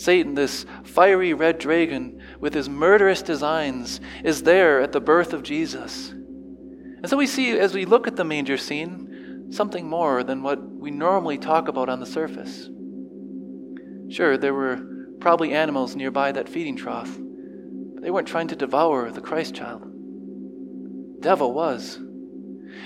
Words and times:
Satan, 0.00 0.34
this 0.34 0.64
fiery 0.82 1.34
red 1.34 1.58
dragon 1.58 2.22
with 2.40 2.54
his 2.54 2.70
murderous 2.70 3.20
designs, 3.20 4.00
is 4.24 4.44
there 4.44 4.80
at 4.80 4.92
the 4.92 5.00
birth 5.00 5.34
of 5.34 5.42
Jesus. 5.42 6.08
And 6.08 7.06
so 7.06 7.18
we 7.18 7.26
see, 7.26 7.50
as 7.50 7.74
we 7.74 7.84
look 7.84 8.06
at 8.06 8.16
the 8.16 8.24
manger 8.24 8.56
scene, 8.56 9.48
something 9.50 9.86
more 9.86 10.22
than 10.22 10.42
what 10.42 10.62
we 10.62 10.90
normally 10.90 11.36
talk 11.36 11.68
about 11.68 11.90
on 11.90 12.00
the 12.00 12.06
surface. 12.06 12.70
Sure, 14.08 14.38
there 14.38 14.54
were 14.54 14.80
probably 15.20 15.52
animals 15.52 15.94
nearby 15.94 16.32
that 16.32 16.48
feeding 16.48 16.76
trough, 16.76 17.14
but 17.94 18.02
they 18.02 18.10
weren't 18.10 18.26
trying 18.26 18.48
to 18.48 18.56
devour 18.56 19.10
the 19.10 19.20
Christ 19.20 19.54
child. 19.54 19.82
Devil 21.20 21.52
was. 21.52 21.96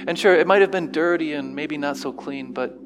And 0.09 0.19
sure, 0.19 0.35
it 0.35 0.49
might 0.49 0.63
have 0.63 0.73
been 0.73 0.91
dirty 0.91 1.35
and 1.35 1.55
maybe 1.55 1.79
not 1.79 1.97
so 1.97 2.13
clean, 2.13 2.53
but 2.53 2.71
it 2.71 2.77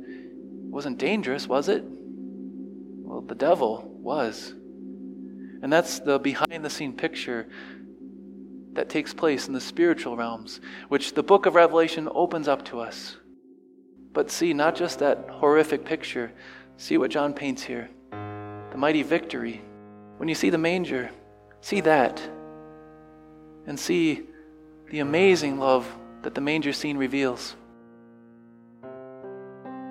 wasn't 0.71 0.99
dangerous, 0.99 1.49
was 1.49 1.71
it? 1.71 1.83
Well, 1.83 3.23
the 3.23 3.35
devil 3.35 3.88
was. 4.09 4.55
And 5.63 5.71
that's 5.71 6.01
the 6.01 6.19
behind 6.19 6.65
the 6.65 6.71
scene 6.71 6.95
picture 6.95 7.47
that 8.73 8.89
takes 8.89 9.13
place 9.13 9.49
in 9.49 9.53
the 9.53 9.61
spiritual 9.61 10.17
realms, 10.17 10.61
which 10.89 11.13
the 11.13 11.23
book 11.23 11.45
of 11.45 11.55
Revelation 11.55 12.09
opens 12.15 12.49
up 12.49 12.65
to 12.67 12.81
us. 12.81 13.19
But 14.15 14.31
see, 14.31 14.55
not 14.55 14.75
just 14.75 15.01
that 15.01 15.29
horrific 15.31 15.85
picture, 15.85 16.33
see 16.79 16.97
what 16.97 17.11
John 17.11 17.35
paints 17.35 17.63
here 17.63 17.91
the 18.71 18.79
mighty 18.79 19.03
victory. 19.03 19.61
When 20.17 20.29
you 20.29 20.35
see 20.35 20.51
the 20.51 20.59
manger, 20.59 21.11
see 21.61 21.81
that. 21.83 22.21
And 23.67 23.79
see 23.79 24.23
the 24.91 25.01
amazing 25.01 25.59
love 25.59 25.87
that 26.23 26.35
the 26.35 26.41
manger 26.41 26.73
scene 26.73 26.97
reveals. 26.97 27.57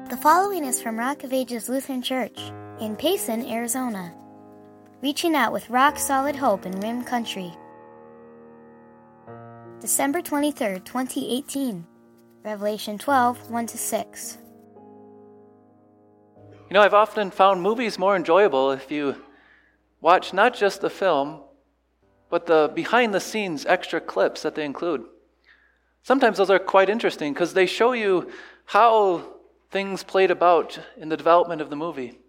The 0.09 0.15
following 0.15 0.63
is 0.63 0.81
from 0.81 0.97
Rock 0.97 1.25
of 1.25 1.33
Ages 1.33 1.67
Lutheran 1.67 2.01
Church 2.01 2.39
in 2.79 2.95
Payson, 2.95 3.45
Arizona, 3.45 4.13
reaching 5.01 5.35
out 5.35 5.51
with 5.51 5.69
rock 5.69 5.99
solid 5.99 6.33
hope 6.33 6.65
in 6.65 6.79
Rim 6.79 7.03
Country. 7.03 7.51
December 9.81 10.21
23rd, 10.21 10.85
2018. 10.85 11.85
Revelation 12.45 12.97
12, 12.97 13.51
1 13.51 13.65
to 13.65 13.77
6. 13.77 14.37
You 16.69 16.73
know, 16.73 16.81
I've 16.81 16.93
often 16.93 17.29
found 17.29 17.61
movies 17.61 17.99
more 17.99 18.15
enjoyable 18.15 18.71
if 18.71 18.89
you 18.89 19.17
watch 19.99 20.31
not 20.31 20.55
just 20.55 20.79
the 20.79 20.89
film, 20.89 21.41
but 22.29 22.45
the 22.45 22.71
behind 22.73 23.13
the 23.13 23.19
scenes 23.19 23.65
extra 23.65 23.99
clips 23.99 24.43
that 24.43 24.55
they 24.55 24.63
include. 24.63 25.03
Sometimes 26.01 26.37
those 26.37 26.49
are 26.49 26.59
quite 26.59 26.89
interesting 26.89 27.33
because 27.33 27.53
they 27.53 27.65
show 27.65 27.91
you 27.91 28.31
how 28.63 29.33
things 29.69 30.03
played 30.03 30.31
about 30.31 30.79
in 30.97 31.09
the 31.09 31.17
development 31.17 31.61
of 31.61 31.69
the 31.69 31.75
movie. 31.75 32.19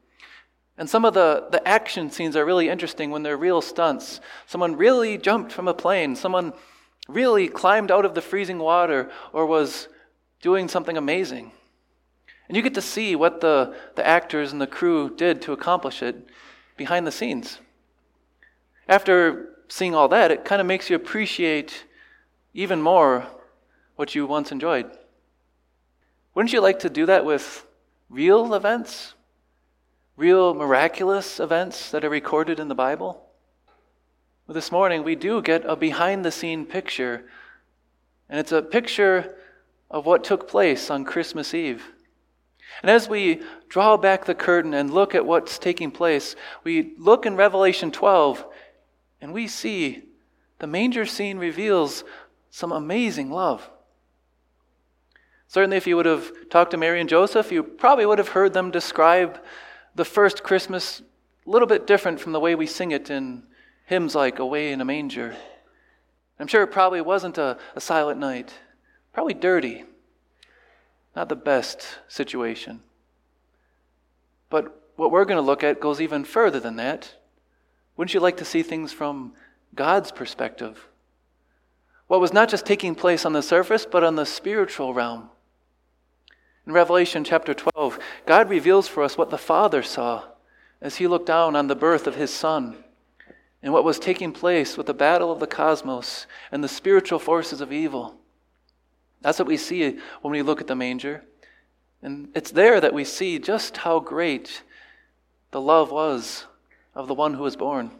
And 0.76 0.88
some 0.88 1.04
of 1.04 1.14
the, 1.14 1.48
the 1.50 1.66
action 1.66 2.10
scenes 2.10 2.36
are 2.36 2.44
really 2.44 2.68
interesting 2.68 3.10
when 3.10 3.22
they're 3.22 3.36
real 3.36 3.60
stunts. 3.60 4.20
Someone 4.46 4.76
really 4.76 5.18
jumped 5.18 5.52
from 5.52 5.66
a 5.66 5.74
plane, 5.74 6.14
someone 6.14 6.52
really 7.08 7.48
climbed 7.48 7.90
out 7.90 8.04
of 8.04 8.14
the 8.14 8.22
freezing 8.22 8.58
water, 8.58 9.10
or 9.32 9.46
was 9.46 9.88
doing 10.40 10.68
something 10.68 10.96
amazing. 10.96 11.52
And 12.46 12.56
you 12.56 12.62
get 12.62 12.74
to 12.74 12.82
see 12.82 13.16
what 13.16 13.40
the, 13.40 13.74
the 13.96 14.06
actors 14.06 14.52
and 14.52 14.60
the 14.60 14.66
crew 14.66 15.14
did 15.14 15.42
to 15.42 15.52
accomplish 15.52 16.02
it 16.02 16.28
behind 16.76 17.06
the 17.06 17.12
scenes. 17.12 17.58
After 18.88 19.56
seeing 19.68 19.94
all 19.94 20.08
that, 20.08 20.30
it 20.30 20.44
kind 20.44 20.60
of 20.60 20.66
makes 20.66 20.88
you 20.88 20.96
appreciate 20.96 21.84
even 22.54 22.80
more 22.80 23.26
what 23.96 24.14
you 24.14 24.26
once 24.26 24.52
enjoyed. 24.52 24.90
Wouldn't 26.38 26.52
you 26.52 26.60
like 26.60 26.78
to 26.78 26.88
do 26.88 27.04
that 27.06 27.24
with 27.24 27.66
real 28.08 28.54
events? 28.54 29.14
Real 30.16 30.54
miraculous 30.54 31.40
events 31.40 31.90
that 31.90 32.04
are 32.04 32.08
recorded 32.08 32.60
in 32.60 32.68
the 32.68 32.76
Bible? 32.76 33.26
Well, 34.46 34.54
this 34.54 34.70
morning, 34.70 35.02
we 35.02 35.16
do 35.16 35.42
get 35.42 35.64
a 35.64 35.74
behind 35.74 36.24
the 36.24 36.30
scene 36.30 36.64
picture, 36.64 37.24
and 38.28 38.38
it's 38.38 38.52
a 38.52 38.62
picture 38.62 39.34
of 39.90 40.06
what 40.06 40.22
took 40.22 40.46
place 40.46 40.90
on 40.90 41.04
Christmas 41.04 41.54
Eve. 41.54 41.82
And 42.82 42.90
as 42.92 43.08
we 43.08 43.42
draw 43.68 43.96
back 43.96 44.24
the 44.24 44.32
curtain 44.36 44.74
and 44.74 44.94
look 44.94 45.16
at 45.16 45.26
what's 45.26 45.58
taking 45.58 45.90
place, 45.90 46.36
we 46.62 46.94
look 46.98 47.26
in 47.26 47.34
Revelation 47.34 47.90
12 47.90 48.46
and 49.20 49.32
we 49.32 49.48
see 49.48 50.04
the 50.60 50.68
manger 50.68 51.04
scene 51.04 51.38
reveals 51.38 52.04
some 52.48 52.70
amazing 52.70 53.28
love. 53.28 53.68
Certainly, 55.48 55.78
if 55.78 55.86
you 55.86 55.96
would 55.96 56.06
have 56.06 56.30
talked 56.50 56.70
to 56.72 56.76
Mary 56.76 57.00
and 57.00 57.08
Joseph, 57.08 57.50
you 57.50 57.62
probably 57.62 58.04
would 58.04 58.18
have 58.18 58.28
heard 58.28 58.52
them 58.52 58.70
describe 58.70 59.42
the 59.94 60.04
first 60.04 60.42
Christmas 60.42 61.00
a 61.46 61.50
little 61.50 61.66
bit 61.66 61.86
different 61.86 62.20
from 62.20 62.32
the 62.32 62.40
way 62.40 62.54
we 62.54 62.66
sing 62.66 62.92
it 62.92 63.10
in 63.10 63.42
hymns 63.86 64.14
like 64.14 64.38
Away 64.38 64.70
in 64.70 64.82
a 64.82 64.84
Manger. 64.84 65.34
I'm 66.38 66.46
sure 66.46 66.62
it 66.62 66.68
probably 66.68 67.00
wasn't 67.00 67.38
a, 67.38 67.56
a 67.74 67.80
silent 67.80 68.20
night, 68.20 68.52
probably 69.14 69.32
dirty, 69.32 69.84
not 71.16 71.30
the 71.30 71.36
best 71.36 71.98
situation. 72.06 72.80
But 74.50 74.78
what 74.96 75.10
we're 75.10 75.24
going 75.24 75.38
to 75.38 75.42
look 75.42 75.64
at 75.64 75.80
goes 75.80 76.00
even 76.00 76.24
further 76.24 76.60
than 76.60 76.76
that. 76.76 77.14
Wouldn't 77.96 78.12
you 78.12 78.20
like 78.20 78.36
to 78.36 78.44
see 78.44 78.62
things 78.62 78.92
from 78.92 79.32
God's 79.74 80.12
perspective? 80.12 80.88
What 82.06 82.20
was 82.20 82.32
not 82.32 82.50
just 82.50 82.66
taking 82.66 82.94
place 82.94 83.24
on 83.24 83.32
the 83.32 83.42
surface, 83.42 83.86
but 83.90 84.04
on 84.04 84.16
the 84.16 84.26
spiritual 84.26 84.92
realm. 84.92 85.30
In 86.68 86.74
Revelation 86.74 87.24
chapter 87.24 87.54
12, 87.54 87.98
God 88.26 88.50
reveals 88.50 88.86
for 88.86 89.02
us 89.02 89.16
what 89.16 89.30
the 89.30 89.38
Father 89.38 89.82
saw 89.82 90.24
as 90.82 90.96
he 90.96 91.06
looked 91.06 91.24
down 91.24 91.56
on 91.56 91.66
the 91.66 91.74
birth 91.74 92.06
of 92.06 92.16
his 92.16 92.30
Son 92.30 92.76
and 93.62 93.72
what 93.72 93.84
was 93.84 93.98
taking 93.98 94.32
place 94.32 94.76
with 94.76 94.86
the 94.86 94.92
battle 94.92 95.32
of 95.32 95.40
the 95.40 95.46
cosmos 95.46 96.26
and 96.52 96.62
the 96.62 96.68
spiritual 96.68 97.18
forces 97.18 97.62
of 97.62 97.72
evil. 97.72 98.20
That's 99.22 99.38
what 99.38 99.48
we 99.48 99.56
see 99.56 99.98
when 100.20 100.30
we 100.30 100.42
look 100.42 100.60
at 100.60 100.66
the 100.66 100.76
manger. 100.76 101.24
And 102.02 102.28
it's 102.34 102.50
there 102.50 102.82
that 102.82 102.92
we 102.92 103.02
see 103.02 103.38
just 103.38 103.78
how 103.78 103.98
great 103.98 104.62
the 105.52 105.62
love 105.62 105.90
was 105.90 106.44
of 106.94 107.08
the 107.08 107.14
one 107.14 107.32
who 107.32 107.44
was 107.44 107.56
born. 107.56 107.92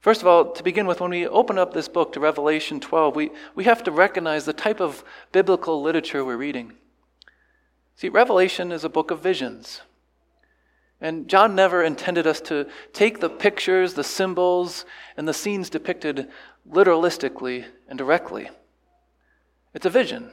First 0.00 0.22
of 0.22 0.26
all, 0.26 0.50
to 0.50 0.62
begin 0.64 0.88
with, 0.88 1.00
when 1.00 1.12
we 1.12 1.28
open 1.28 1.56
up 1.56 1.72
this 1.72 1.86
book 1.86 2.14
to 2.14 2.20
Revelation 2.20 2.80
12, 2.80 3.14
we, 3.14 3.30
we 3.54 3.62
have 3.62 3.84
to 3.84 3.92
recognize 3.92 4.44
the 4.44 4.52
type 4.52 4.80
of 4.80 5.04
biblical 5.30 5.80
literature 5.80 6.24
we're 6.24 6.36
reading. 6.36 6.72
See, 7.96 8.08
Revelation 8.08 8.72
is 8.72 8.84
a 8.84 8.88
book 8.88 9.10
of 9.10 9.22
visions. 9.22 9.82
And 11.00 11.28
John 11.28 11.54
never 11.54 11.82
intended 11.82 12.26
us 12.26 12.40
to 12.42 12.68
take 12.92 13.20
the 13.20 13.28
pictures, 13.28 13.94
the 13.94 14.04
symbols, 14.04 14.84
and 15.16 15.26
the 15.26 15.34
scenes 15.34 15.68
depicted 15.68 16.28
literalistically 16.70 17.64
and 17.88 17.98
directly. 17.98 18.50
It's 19.74 19.86
a 19.86 19.90
vision. 19.90 20.30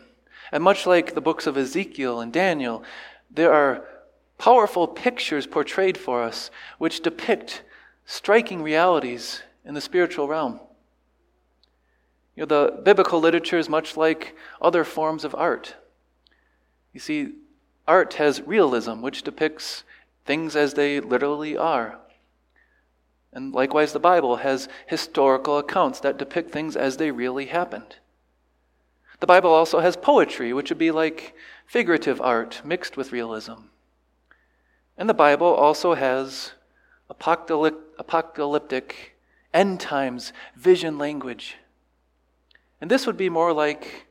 And 0.52 0.64
much 0.64 0.86
like 0.86 1.16
the 1.16 1.22
books 1.22 1.48
of 1.48 1.58
Ezekiel 1.58 2.22
and 2.22 2.32
Daniel, 2.32 2.84
there 3.32 3.52
are 3.52 3.86
powerful 4.38 4.88
pictures 4.88 5.48
portrayed 5.48 5.98
for 5.98 6.24
us 6.24 6.52
which 6.78 7.02
depict 7.02 7.64
striking 8.06 8.62
realities 8.62 9.42
in 9.66 9.74
the 9.74 9.82
spiritual 9.82 10.28
realm. 10.28 10.60
You 12.36 12.46
know, 12.46 12.46
the 12.46 12.82
biblical 12.82 13.20
literature 13.20 13.58
is 13.58 13.70
much 13.70 13.98
like 13.98 14.36
other 14.62 14.84
forms 14.84 15.24
of 15.24 15.36
art. 15.36 15.76
You 16.94 17.00
see, 17.00 17.34
art 17.90 18.14
has 18.14 18.42
realism, 18.44 19.02
which 19.02 19.24
depicts 19.24 19.84
things 20.24 20.56
as 20.56 20.76
they 20.76 21.00
literally 21.00 21.58
are. 21.58 21.98
And 23.34 23.52
likewise, 23.52 23.94
the 23.94 24.00
Bible 24.00 24.38
has 24.38 24.70
historical 24.86 25.58
accounts 25.58 26.00
that 26.02 26.18
depict 26.18 26.52
things 26.52 26.76
as 26.76 26.98
they 26.98 27.10
really 27.10 27.48
happened. 27.48 27.96
The 29.20 29.26
Bible 29.26 29.50
also 29.50 29.80
has 29.80 29.98
poetry, 29.98 30.54
which 30.54 30.70
would 30.70 30.78
be 30.78 30.92
like 30.92 31.34
figurative 31.66 32.22
art 32.22 32.62
mixed 32.64 32.96
with 32.96 33.12
realism. 33.12 33.54
And 34.96 35.10
the 35.10 35.16
Bible 35.16 35.48
also 35.48 35.96
has 35.96 36.52
apocalyptic, 37.10 39.16
end 39.52 39.80
times 39.80 40.32
vision 40.56 41.00
language. 41.00 41.58
And 42.82 42.92
this 42.92 43.08
would 43.08 43.18
be 43.18 43.30
more 43.30 43.52
like, 43.52 44.06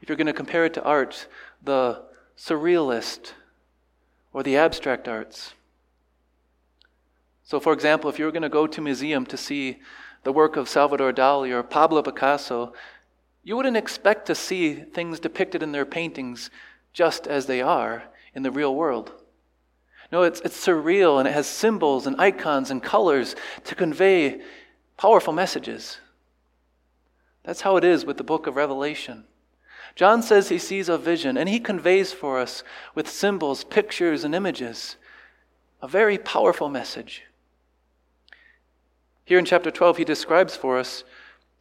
if 0.00 0.08
you're 0.08 0.16
going 0.16 0.28
to 0.28 0.32
compare 0.32 0.64
it 0.64 0.74
to 0.74 0.84
art, 0.84 1.26
the 1.64 2.04
surrealist 2.36 3.32
or 4.32 4.42
the 4.42 4.56
abstract 4.56 5.08
arts. 5.08 5.54
So, 7.44 7.60
for 7.60 7.72
example, 7.72 8.08
if 8.10 8.18
you 8.18 8.24
were 8.24 8.32
going 8.32 8.42
to 8.42 8.48
go 8.48 8.66
to 8.66 8.80
a 8.80 8.84
museum 8.84 9.26
to 9.26 9.36
see 9.36 9.78
the 10.22 10.32
work 10.32 10.56
of 10.56 10.68
Salvador 10.68 11.12
Dali 11.12 11.50
or 11.52 11.62
Pablo 11.62 12.02
Picasso, 12.02 12.72
you 13.42 13.56
wouldn't 13.56 13.76
expect 13.76 14.26
to 14.26 14.34
see 14.34 14.74
things 14.74 15.20
depicted 15.20 15.62
in 15.62 15.72
their 15.72 15.84
paintings 15.84 16.50
just 16.92 17.26
as 17.26 17.46
they 17.46 17.60
are 17.60 18.04
in 18.34 18.42
the 18.42 18.50
real 18.50 18.74
world. 18.74 19.12
No, 20.10 20.22
it's, 20.22 20.40
it's 20.40 20.64
surreal 20.64 21.18
and 21.18 21.28
it 21.28 21.32
has 21.32 21.46
symbols 21.46 22.06
and 22.06 22.20
icons 22.20 22.70
and 22.70 22.82
colors 22.82 23.36
to 23.64 23.74
convey 23.74 24.40
powerful 24.96 25.32
messages. 25.32 25.98
That's 27.42 27.60
how 27.60 27.76
it 27.76 27.84
is 27.84 28.06
with 28.06 28.16
the 28.16 28.24
book 28.24 28.46
of 28.46 28.56
Revelation. 28.56 29.24
John 29.94 30.22
says 30.22 30.48
he 30.48 30.58
sees 30.58 30.88
a 30.88 30.98
vision 30.98 31.36
and 31.36 31.48
he 31.48 31.60
conveys 31.60 32.12
for 32.12 32.40
us 32.40 32.64
with 32.94 33.08
symbols, 33.08 33.64
pictures, 33.64 34.24
and 34.24 34.34
images 34.34 34.96
a 35.84 35.86
very 35.86 36.16
powerful 36.16 36.70
message. 36.70 37.24
Here 39.26 39.38
in 39.38 39.44
chapter 39.44 39.70
12, 39.70 39.98
he 39.98 40.04
describes 40.04 40.56
for 40.56 40.78
us 40.78 41.04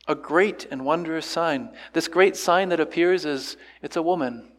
a 0.07 0.15
great 0.15 0.65
and 0.71 0.85
wondrous 0.85 1.25
sign. 1.25 1.69
This 1.91 2.07
great 2.07 2.37
sign 2.37 2.69
that 2.69 2.79
appears 2.79 3.25
is 3.25 3.57
it's 3.81 3.97
a 3.97 4.01
woman. 4.01 4.49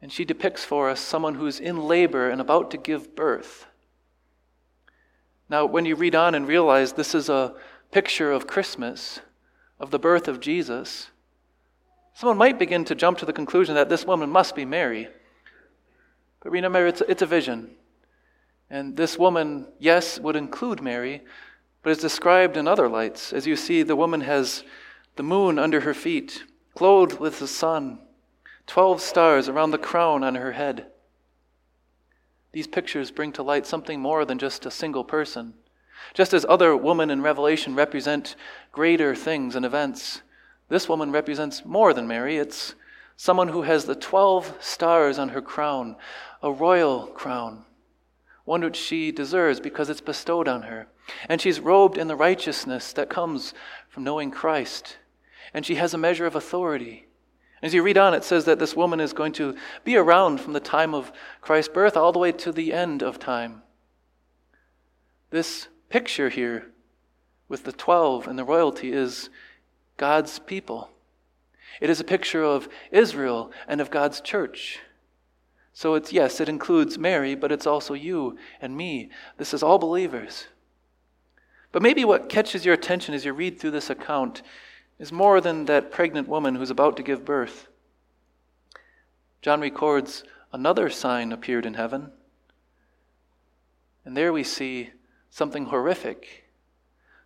And 0.00 0.12
she 0.12 0.24
depicts 0.24 0.64
for 0.64 0.88
us 0.88 1.00
someone 1.00 1.34
who's 1.34 1.58
in 1.58 1.88
labor 1.88 2.30
and 2.30 2.40
about 2.40 2.70
to 2.70 2.76
give 2.76 3.16
birth. 3.16 3.66
Now, 5.48 5.66
when 5.66 5.84
you 5.84 5.96
read 5.96 6.14
on 6.14 6.36
and 6.36 6.46
realize 6.46 6.92
this 6.92 7.14
is 7.14 7.28
a 7.28 7.54
picture 7.90 8.30
of 8.30 8.46
Christmas, 8.46 9.20
of 9.80 9.90
the 9.90 9.98
birth 9.98 10.28
of 10.28 10.38
Jesus, 10.38 11.10
someone 12.14 12.38
might 12.38 12.58
begin 12.58 12.84
to 12.86 12.94
jump 12.94 13.18
to 13.18 13.26
the 13.26 13.32
conclusion 13.32 13.74
that 13.74 13.88
this 13.88 14.06
woman 14.06 14.30
must 14.30 14.54
be 14.54 14.64
Mary. 14.64 15.08
But 16.40 16.52
remember, 16.52 16.86
it's, 16.86 17.02
it's 17.08 17.22
a 17.22 17.26
vision. 17.26 17.70
And 18.70 18.96
this 18.96 19.18
woman, 19.18 19.66
yes, 19.78 20.18
would 20.18 20.36
include 20.36 20.82
Mary, 20.82 21.22
but 21.82 21.90
is 21.90 21.98
described 21.98 22.56
in 22.56 22.66
other 22.66 22.88
lights. 22.88 23.32
As 23.32 23.46
you 23.46 23.56
see, 23.56 23.82
the 23.82 23.96
woman 23.96 24.22
has 24.22 24.64
the 25.16 25.22
moon 25.22 25.58
under 25.58 25.80
her 25.80 25.94
feet, 25.94 26.44
clothed 26.74 27.20
with 27.20 27.38
the 27.38 27.46
sun, 27.46 27.98
12 28.66 29.00
stars 29.00 29.48
around 29.48 29.70
the 29.70 29.78
crown 29.78 30.24
on 30.24 30.34
her 30.34 30.52
head. 30.52 30.86
These 32.52 32.66
pictures 32.68 33.10
bring 33.10 33.32
to 33.32 33.42
light 33.42 33.66
something 33.66 34.00
more 34.00 34.24
than 34.24 34.38
just 34.38 34.64
a 34.64 34.70
single 34.70 35.04
person. 35.04 35.54
Just 36.14 36.32
as 36.32 36.46
other 36.48 36.76
women 36.76 37.10
in 37.10 37.22
Revelation 37.22 37.74
represent 37.74 38.36
greater 38.72 39.14
things 39.14 39.56
and 39.56 39.64
events, 39.64 40.22
this 40.74 40.88
woman 40.88 41.12
represents 41.12 41.64
more 41.64 41.94
than 41.94 42.08
Mary. 42.08 42.36
It's 42.36 42.74
someone 43.16 43.46
who 43.46 43.62
has 43.62 43.84
the 43.84 43.94
12 43.94 44.56
stars 44.58 45.20
on 45.20 45.28
her 45.28 45.40
crown, 45.40 45.94
a 46.42 46.50
royal 46.50 47.06
crown, 47.06 47.64
one 48.44 48.62
which 48.62 48.74
she 48.76 49.12
deserves 49.12 49.60
because 49.60 49.88
it's 49.88 50.00
bestowed 50.00 50.48
on 50.48 50.62
her. 50.62 50.88
And 51.28 51.40
she's 51.40 51.60
robed 51.60 51.96
in 51.96 52.08
the 52.08 52.16
righteousness 52.16 52.92
that 52.94 53.08
comes 53.08 53.54
from 53.88 54.02
knowing 54.02 54.32
Christ. 54.32 54.96
And 55.52 55.64
she 55.64 55.76
has 55.76 55.94
a 55.94 55.98
measure 55.98 56.26
of 56.26 56.34
authority. 56.34 57.06
As 57.62 57.72
you 57.72 57.84
read 57.84 57.96
on, 57.96 58.12
it 58.12 58.24
says 58.24 58.44
that 58.46 58.58
this 58.58 58.74
woman 58.74 58.98
is 58.98 59.12
going 59.12 59.32
to 59.34 59.54
be 59.84 59.96
around 59.96 60.40
from 60.40 60.54
the 60.54 60.60
time 60.60 60.92
of 60.92 61.12
Christ's 61.40 61.72
birth 61.72 61.96
all 61.96 62.10
the 62.10 62.18
way 62.18 62.32
to 62.32 62.50
the 62.50 62.72
end 62.72 63.00
of 63.00 63.20
time. 63.20 63.62
This 65.30 65.68
picture 65.88 66.30
here 66.30 66.72
with 67.48 67.62
the 67.62 67.72
12 67.72 68.26
and 68.26 68.36
the 68.36 68.44
royalty 68.44 68.92
is 68.92 69.30
God's 69.96 70.38
people. 70.38 70.90
It 71.80 71.90
is 71.90 72.00
a 72.00 72.04
picture 72.04 72.42
of 72.42 72.68
Israel 72.90 73.50
and 73.66 73.80
of 73.80 73.90
God's 73.90 74.20
church. 74.20 74.80
So 75.72 75.94
it's, 75.94 76.12
yes, 76.12 76.40
it 76.40 76.48
includes 76.48 76.98
Mary, 76.98 77.34
but 77.34 77.50
it's 77.50 77.66
also 77.66 77.94
you 77.94 78.38
and 78.60 78.76
me. 78.76 79.10
This 79.38 79.52
is 79.52 79.62
all 79.62 79.78
believers. 79.78 80.46
But 81.72 81.82
maybe 81.82 82.04
what 82.04 82.28
catches 82.28 82.64
your 82.64 82.74
attention 82.74 83.14
as 83.14 83.24
you 83.24 83.32
read 83.32 83.58
through 83.58 83.72
this 83.72 83.90
account 83.90 84.42
is 85.00 85.10
more 85.10 85.40
than 85.40 85.64
that 85.64 85.90
pregnant 85.90 86.28
woman 86.28 86.54
who's 86.54 86.70
about 86.70 86.96
to 86.96 87.02
give 87.02 87.24
birth. 87.24 87.66
John 89.42 89.60
records 89.60 90.22
another 90.52 90.88
sign 90.88 91.32
appeared 91.32 91.66
in 91.66 91.74
heaven. 91.74 92.12
And 94.04 94.16
there 94.16 94.32
we 94.32 94.44
see 94.44 94.90
something 95.30 95.66
horrific, 95.66 96.44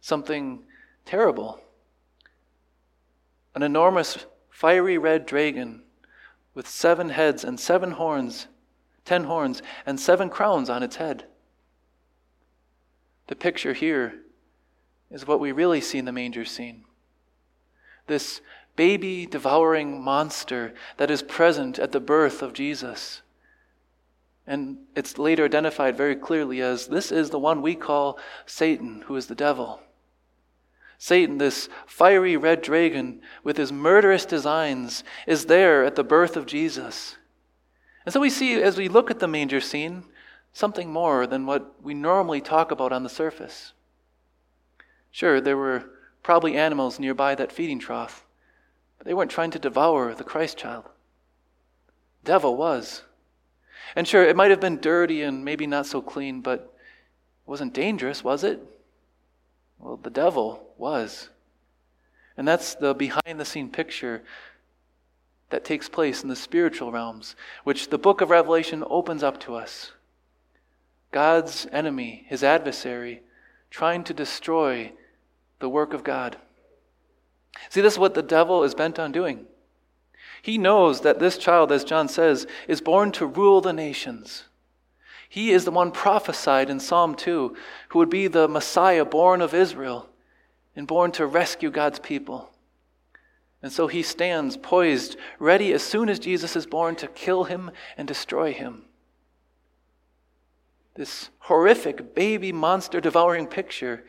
something 0.00 0.64
terrible. 1.04 1.60
An 3.58 3.64
enormous 3.64 4.24
fiery 4.50 4.98
red 4.98 5.26
dragon 5.26 5.82
with 6.54 6.68
seven 6.68 7.08
heads 7.08 7.42
and 7.42 7.58
seven 7.58 7.90
horns, 7.90 8.46
ten 9.04 9.24
horns, 9.24 9.62
and 9.84 9.98
seven 9.98 10.30
crowns 10.30 10.70
on 10.70 10.84
its 10.84 10.94
head. 10.94 11.24
The 13.26 13.34
picture 13.34 13.72
here 13.72 14.20
is 15.10 15.26
what 15.26 15.40
we 15.40 15.50
really 15.50 15.80
see 15.80 15.98
in 15.98 16.04
the 16.04 16.12
manger 16.12 16.44
scene. 16.44 16.84
This 18.06 18.42
baby 18.76 19.26
devouring 19.26 20.04
monster 20.04 20.72
that 20.96 21.10
is 21.10 21.24
present 21.24 21.80
at 21.80 21.90
the 21.90 21.98
birth 21.98 22.42
of 22.42 22.52
Jesus. 22.52 23.22
And 24.46 24.78
it's 24.94 25.18
later 25.18 25.46
identified 25.46 25.96
very 25.96 26.14
clearly 26.14 26.60
as 26.60 26.86
this 26.86 27.10
is 27.10 27.30
the 27.30 27.40
one 27.40 27.60
we 27.60 27.74
call 27.74 28.20
Satan, 28.46 29.02
who 29.08 29.16
is 29.16 29.26
the 29.26 29.34
devil. 29.34 29.80
Satan, 30.98 31.38
this 31.38 31.68
fiery 31.86 32.36
red 32.36 32.60
dragon 32.60 33.20
with 33.44 33.56
his 33.56 33.72
murderous 33.72 34.26
designs, 34.26 35.04
is 35.26 35.46
there 35.46 35.84
at 35.84 35.94
the 35.94 36.02
birth 36.02 36.36
of 36.36 36.44
Jesus. 36.44 37.16
And 38.04 38.12
so 38.12 38.20
we 38.20 38.30
see, 38.30 38.60
as 38.60 38.76
we 38.76 38.88
look 38.88 39.10
at 39.10 39.20
the 39.20 39.28
manger 39.28 39.60
scene, 39.60 40.04
something 40.52 40.92
more 40.92 41.26
than 41.26 41.46
what 41.46 41.82
we 41.82 41.94
normally 41.94 42.40
talk 42.40 42.72
about 42.72 42.92
on 42.92 43.04
the 43.04 43.08
surface. 43.08 43.72
Sure, 45.12 45.40
there 45.40 45.56
were 45.56 45.90
probably 46.24 46.56
animals 46.56 46.98
nearby 46.98 47.36
that 47.36 47.52
feeding 47.52 47.78
trough, 47.78 48.26
but 48.98 49.06
they 49.06 49.14
weren't 49.14 49.30
trying 49.30 49.52
to 49.52 49.58
devour 49.58 50.14
the 50.14 50.24
Christ 50.24 50.58
child. 50.58 50.88
Devil 52.24 52.56
was. 52.56 53.04
And 53.94 54.06
sure, 54.06 54.24
it 54.24 54.36
might 54.36 54.50
have 54.50 54.60
been 54.60 54.80
dirty 54.80 55.22
and 55.22 55.44
maybe 55.44 55.66
not 55.66 55.86
so 55.86 56.02
clean, 56.02 56.40
but 56.40 56.60
it 56.60 56.70
wasn't 57.46 57.72
dangerous, 57.72 58.24
was 58.24 58.42
it? 58.42 58.60
Well, 59.78 59.96
the 59.96 60.10
devil 60.10 60.72
was. 60.76 61.28
And 62.36 62.46
that's 62.46 62.74
the 62.74 62.94
behind 62.94 63.38
the 63.38 63.44
scene 63.44 63.70
picture 63.70 64.22
that 65.50 65.64
takes 65.64 65.88
place 65.88 66.22
in 66.22 66.28
the 66.28 66.36
spiritual 66.36 66.92
realms, 66.92 67.34
which 67.64 67.88
the 67.88 67.98
book 67.98 68.20
of 68.20 68.30
Revelation 68.30 68.84
opens 68.88 69.22
up 69.22 69.40
to 69.40 69.54
us. 69.54 69.92
God's 71.10 71.66
enemy, 71.72 72.26
his 72.28 72.44
adversary, 72.44 73.22
trying 73.70 74.04
to 74.04 74.14
destroy 74.14 74.92
the 75.58 75.68
work 75.68 75.94
of 75.94 76.04
God. 76.04 76.36
See, 77.70 77.80
this 77.80 77.94
is 77.94 77.98
what 77.98 78.14
the 78.14 78.22
devil 78.22 78.62
is 78.62 78.74
bent 78.74 78.98
on 78.98 79.10
doing. 79.10 79.46
He 80.42 80.58
knows 80.58 81.00
that 81.00 81.18
this 81.18 81.38
child, 81.38 81.72
as 81.72 81.84
John 81.84 82.08
says, 82.08 82.46
is 82.68 82.80
born 82.80 83.10
to 83.12 83.26
rule 83.26 83.60
the 83.60 83.72
nations. 83.72 84.44
He 85.28 85.50
is 85.50 85.64
the 85.64 85.70
one 85.70 85.92
prophesied 85.92 86.70
in 86.70 86.80
Psalm 86.80 87.14
2 87.14 87.56
who 87.88 87.98
would 87.98 88.10
be 88.10 88.26
the 88.28 88.48
Messiah 88.48 89.04
born 89.04 89.42
of 89.42 89.54
Israel 89.54 90.08
and 90.74 90.86
born 90.86 91.12
to 91.12 91.26
rescue 91.26 91.70
God's 91.70 91.98
people. 91.98 92.50
And 93.62 93.72
so 93.72 93.88
he 93.88 94.02
stands 94.02 94.56
poised, 94.56 95.16
ready 95.38 95.72
as 95.72 95.82
soon 95.82 96.08
as 96.08 96.18
Jesus 96.18 96.54
is 96.54 96.66
born 96.66 96.94
to 96.96 97.08
kill 97.08 97.44
him 97.44 97.72
and 97.96 98.06
destroy 98.06 98.52
him. 98.52 98.84
This 100.94 101.30
horrific 101.40 102.14
baby 102.14 102.52
monster 102.52 103.00
devouring 103.00 103.46
picture 103.46 104.04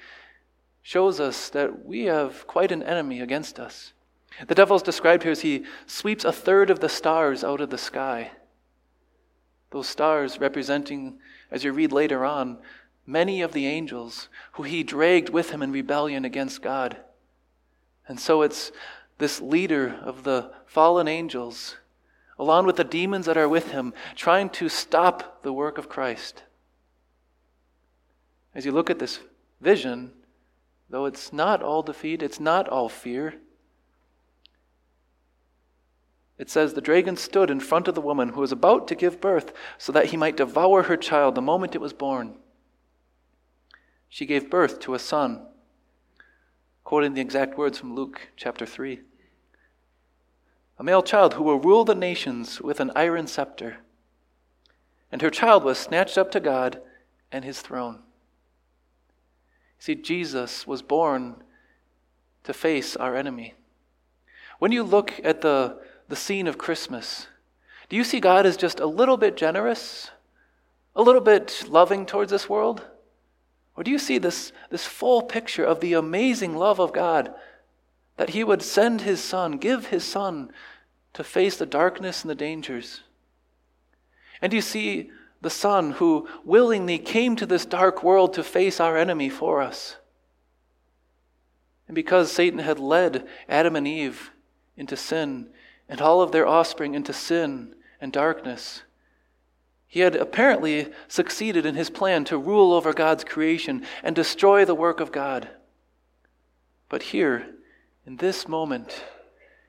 shows 0.81 1.19
us 1.19 1.49
that 1.49 1.85
we 1.85 2.06
have 2.06 2.47
quite 2.47 2.71
an 2.71 2.83
enemy 2.83 3.19
against 3.19 3.59
us. 3.59 3.94
The 4.47 4.56
devil 4.56 4.76
is 4.76 4.83
described 4.83 5.23
here 5.23 5.31
as 5.31 5.42
he 5.42 5.66
sweeps 5.85 6.23
a 6.23 6.31
third 6.31 6.69
of 6.69 6.80
the 6.80 6.90
stars 6.90 7.44
out 7.44 7.61
of 7.61 7.69
the 7.69 7.78
sky. 7.78 8.31
Those 9.71 9.88
stars 9.88 10.40
representing, 10.40 11.19
as 11.52 11.64
you 11.64 11.71
read 11.71 11.92
later 11.92 12.26
on, 12.26 12.57
many 13.06 13.42
of 13.42 13.54
the 13.54 13.68
angels 13.68 14.30
who 14.54 14.64
he 14.64 14.83
dragged 14.83 15.30
with 15.30 15.52
him 15.52 15.61
in 15.61 15.71
rebellion 15.71 16.26
against 16.26 16.61
God. 16.61 16.97
And 18.07 18.19
so 18.19 18.42
it's 18.42 18.71
this 19.19 19.42
leader 19.42 19.99
of 20.04 20.23
the 20.23 20.52
fallen 20.66 21.07
angels, 21.07 21.76
along 22.38 22.66
with 22.66 22.78
the 22.78 22.83
demons 22.83 23.26
that 23.26 23.38
are 23.38 23.49
with 23.49 23.71
him, 23.71 23.94
trying 24.16 24.49
to 24.52 24.69
stop 24.69 25.44
the 25.44 25.54
work 25.54 25.78
of 25.78 25.90
Christ. 25.90 26.44
As 28.56 28.66
you 28.66 28.71
look 28.71 28.90
at 28.90 28.99
this 28.99 29.19
vision, 29.61 30.11
though 30.90 31.06
it's 31.06 31.31
not 31.31 31.61
all 31.61 31.83
defeat, 31.83 32.23
it's 32.23 32.40
not 32.40 32.68
all 32.68 32.90
fear, 32.90 33.35
it 36.39 36.49
says, 36.49 36.73
The 36.73 36.81
dragon 36.81 37.17
stood 37.17 37.51
in 37.51 37.59
front 37.59 37.89
of 37.89 37.95
the 37.95 38.01
woman 38.01 38.29
who 38.29 38.39
was 38.39 38.53
about 38.53 38.87
to 38.87 38.95
give 38.95 39.21
birth 39.21 39.51
so 39.77 39.91
that 39.91 40.07
he 40.07 40.17
might 40.17 40.37
devour 40.37 40.83
her 40.83 40.95
child 40.95 41.35
the 41.35 41.41
moment 41.41 41.75
it 41.75 41.81
was 41.81 41.93
born. 41.93 42.35
She 44.07 44.25
gave 44.25 44.49
birth 44.49 44.79
to 44.79 44.93
a 44.93 44.99
son. 44.99 45.45
Quoting 46.85 47.13
the 47.13 47.21
exact 47.21 47.57
words 47.57 47.77
from 47.77 47.93
Luke 47.93 48.29
chapter 48.37 48.65
3 48.65 49.01
A 50.79 50.83
male 50.83 51.03
child 51.03 51.33
who 51.33 51.43
will 51.43 51.59
rule 51.59 51.83
the 51.83 51.93
nations 51.93 52.61
with 52.61 52.79
an 52.79 52.91
iron 52.95 53.27
scepter. 53.27 53.79
And 55.11 55.21
her 55.21 55.29
child 55.29 55.65
was 55.65 55.77
snatched 55.77 56.17
up 56.17 56.31
to 56.31 56.39
God 56.39 56.81
and 57.33 57.43
his 57.43 57.59
throne. 57.59 57.99
See, 59.77 59.95
Jesus 59.95 60.65
was 60.65 60.81
born 60.81 61.43
to 62.45 62.53
face 62.53 62.95
our 62.95 63.15
enemy. 63.15 63.55
When 64.59 64.71
you 64.71 64.83
look 64.83 65.13
at 65.23 65.41
the 65.41 65.79
the 66.09 66.16
scene 66.16 66.47
of 66.47 66.57
Christmas, 66.57 67.28
do 67.87 67.95
you 67.95 68.04
see 68.04 68.19
God 68.19 68.45
as 68.45 68.57
just 68.57 68.80
a 68.80 68.85
little 68.85 69.18
bit 69.18 69.37
generous, 69.37 70.09
a 70.95 71.01
little 71.01 71.21
bit 71.21 71.66
loving 71.69 72.06
towards 72.06 72.31
this 72.31 72.49
world? 72.49 72.83
Or 73.78 73.83
do 73.83 73.92
you 73.92 73.99
see 73.99 74.18
this, 74.18 74.51
this 74.69 74.85
full 74.85 75.21
picture 75.21 75.63
of 75.63 75.80
the 75.80 75.94
amazing 75.94 76.57
love 76.57 76.80
of 76.80 76.92
God 76.92 77.33
that 78.18 78.31
He 78.31 78.44
would 78.44 78.61
send 78.61 79.01
His 79.01 79.23
Son, 79.23 79.54
give 79.54 79.87
His 79.87 80.04
Son 80.04 80.51
to 81.13 81.23
face 81.23 81.57
the 81.57 81.66
darkness 81.66 82.23
and 82.23 82.30
the 82.30 82.35
dangers? 82.35 83.01
And 84.42 84.49
do 84.51 84.57
you 84.57 84.61
see 84.61 85.11
the 85.42 85.49
Son 85.49 85.92
who 85.92 86.28
willingly 86.44 86.97
came 86.97 87.35
to 87.37 87.45
this 87.45 87.66
dark 87.66 88.04
world 88.04 88.33
to 88.33 88.44
face 88.44 88.80
our 88.80 88.97
enemy 88.97 89.30
for 89.30 89.61
us? 89.61 89.95
And 91.87 91.95
because 91.95 92.31
Satan 92.31 92.59
had 92.59 92.80
led 92.80 93.28
Adam 93.47 93.75
and 93.75 93.87
Eve 93.87 94.31
into 94.75 94.97
sin 94.97 95.49
and 95.89 95.99
all 95.99 96.21
of 96.21 96.31
their 96.31 96.47
offspring 96.47 96.93
into 96.93 97.11
sin 97.11 97.75
and 97.99 98.13
darkness, 98.13 98.83
he 99.87 100.01
had 100.01 100.15
apparently 100.15 100.87
succeeded 101.07 101.65
in 101.65 101.73
his 101.73 101.89
plan 101.89 102.23
to 102.25 102.37
rule 102.37 102.71
over 102.71 102.93
God's 102.93 103.23
creation 103.23 103.83
and 104.03 104.15
destroy 104.15 104.63
the 104.63 104.75
work 104.75 104.99
of 104.99 105.11
God. 105.11 105.49
But 106.87 107.01
here, 107.01 107.47
in 108.05 108.17
this 108.17 108.47
moment, 108.47 109.03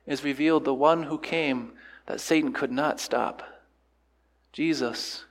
is 0.07 0.23
revealed 0.23 0.65
the 0.65 0.75
one 0.75 1.05
who 1.05 1.19
came 1.19 1.73
that 2.07 2.21
Satan 2.21 2.53
could 2.53 2.71
not 2.71 3.01
stop 3.01 3.43
Jesus, 4.53 5.25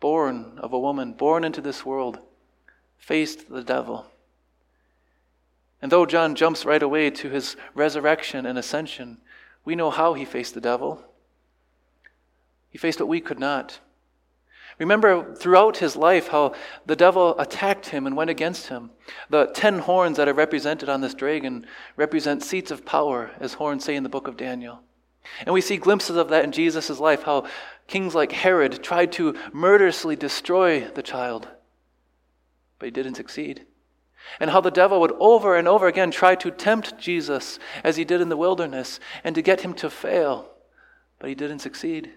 born 0.00 0.58
of 0.58 0.72
a 0.72 0.78
woman, 0.78 1.12
born 1.12 1.44
into 1.44 1.60
this 1.60 1.84
world, 1.84 2.18
faced 2.96 3.50
the 3.50 3.62
devil. 3.62 4.06
And 5.82 5.92
though 5.92 6.06
John 6.06 6.34
jumps 6.34 6.64
right 6.64 6.82
away 6.82 7.10
to 7.10 7.28
his 7.28 7.56
resurrection 7.74 8.46
and 8.46 8.58
ascension, 8.58 9.18
we 9.64 9.74
know 9.74 9.90
how 9.90 10.14
he 10.14 10.24
faced 10.24 10.54
the 10.54 10.60
devil. 10.60 11.02
He 12.70 12.78
faced 12.78 13.00
what 13.00 13.08
we 13.08 13.20
could 13.20 13.38
not. 13.38 13.80
Remember 14.78 15.34
throughout 15.34 15.76
his 15.76 15.96
life 15.96 16.28
how 16.28 16.54
the 16.86 16.96
devil 16.96 17.38
attacked 17.38 17.90
him 17.90 18.06
and 18.06 18.16
went 18.16 18.30
against 18.30 18.68
him. 18.68 18.90
The 19.28 19.46
ten 19.46 19.80
horns 19.80 20.16
that 20.16 20.28
are 20.28 20.34
represented 20.34 20.88
on 20.88 21.02
this 21.02 21.14
dragon 21.14 21.66
represent 21.96 22.42
seats 22.42 22.70
of 22.70 22.86
power, 22.86 23.30
as 23.38 23.54
horns 23.54 23.84
say 23.84 23.94
in 23.94 24.02
the 24.02 24.08
book 24.08 24.26
of 24.26 24.36
Daniel. 24.36 24.80
And 25.40 25.52
we 25.52 25.60
see 25.60 25.76
glimpses 25.76 26.16
of 26.16 26.30
that 26.30 26.44
in 26.44 26.52
Jesus' 26.52 26.98
life, 26.98 27.22
how 27.22 27.46
kings 27.86 28.14
like 28.14 28.32
Herod 28.32 28.82
tried 28.82 29.12
to 29.12 29.36
murderously 29.52 30.16
destroy 30.16 30.88
the 30.88 31.02
child, 31.02 31.48
but 32.78 32.86
he 32.86 32.90
didn't 32.90 33.14
succeed. 33.14 33.66
And 34.40 34.50
how 34.50 34.60
the 34.60 34.70
devil 34.70 35.00
would 35.00 35.12
over 35.18 35.56
and 35.56 35.68
over 35.68 35.86
again 35.86 36.10
try 36.10 36.34
to 36.36 36.50
tempt 36.50 36.98
Jesus, 36.98 37.58
as 37.84 37.96
he 37.96 38.04
did 38.04 38.20
in 38.20 38.28
the 38.28 38.36
wilderness, 38.36 39.00
and 39.24 39.34
to 39.34 39.42
get 39.42 39.62
him 39.62 39.74
to 39.74 39.90
fail, 39.90 40.50
but 41.18 41.28
he 41.28 41.34
didn't 41.34 41.60
succeed 41.60 42.12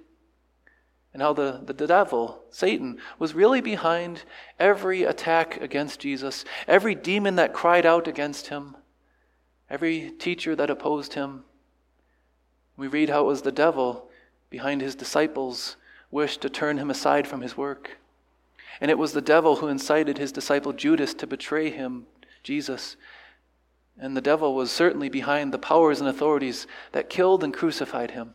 and 1.15 1.21
how 1.21 1.31
the, 1.31 1.62
the, 1.65 1.88
devil, 1.88 2.43
Satan, 2.50 2.97
was 3.17 3.33
really 3.33 3.62
behind 3.62 4.24
every 4.59 5.03
attack 5.03 5.62
against 5.62 6.01
Jesus, 6.01 6.43
every 6.67 6.93
demon 6.93 7.38
that 7.38 7.53
cried 7.53 7.85
out 7.85 8.05
against 8.05 8.47
him, 8.47 8.75
every 9.69 10.12
teacher 10.19 10.57
that 10.57 10.69
opposed 10.69 11.13
him. 11.13 11.45
We 12.75 12.88
read 12.88 13.09
how 13.09 13.21
it 13.21 13.27
was 13.27 13.43
the 13.43 13.53
devil 13.53 14.09
behind 14.50 14.81
his 14.81 14.93
disciples 14.93 15.77
wished 16.12 16.41
to 16.41 16.50
turn 16.50 16.79
him 16.79 16.89
aside 16.89 17.29
from 17.29 17.39
his 17.39 17.55
work. 17.55 17.91
And 18.82 18.91
it 18.91 18.98
was 18.98 19.13
the 19.13 19.22
devil 19.22 19.58
who 19.58 19.67
incited 19.67 20.17
his 20.17 20.32
disciple 20.32 20.74
Judas 20.74 21.13
to 21.15 21.27
betray 21.27 21.70
him, 21.70 22.08
Jesus. 22.44 22.98
And 23.98 24.15
the 24.15 24.22
devil 24.22 24.53
was 24.53 24.72
certainly 24.72 25.10
behind 25.10 25.53
the 25.53 25.58
powers 25.58 26.00
and 26.00 26.10
authorities 26.10 26.67
that 26.91 27.10
killed 27.10 27.44
and 27.44 27.53
crucified 27.53 28.12
him. 28.12 28.34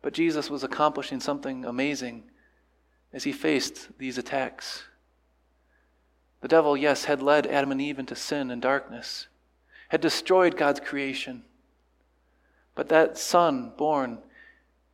But 0.00 0.14
Jesus 0.14 0.48
was 0.48 0.64
accomplishing 0.64 1.20
something 1.20 1.64
amazing 1.64 2.24
as 3.12 3.24
he 3.24 3.32
faced 3.32 3.88
these 3.98 4.18
attacks. 4.18 4.84
The 6.40 6.48
devil, 6.48 6.76
yes, 6.76 7.04
had 7.04 7.20
led 7.20 7.46
Adam 7.46 7.72
and 7.72 7.80
Eve 7.80 7.98
into 7.98 8.14
sin 8.14 8.50
and 8.50 8.62
darkness, 8.62 9.26
had 9.88 10.00
destroyed 10.00 10.56
God's 10.56 10.80
creation. 10.80 11.42
But 12.74 12.88
that 12.90 13.18
Son 13.18 13.72
born 13.76 14.18